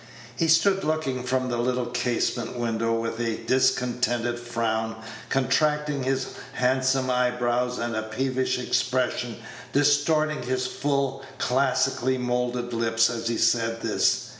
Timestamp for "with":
2.91-3.19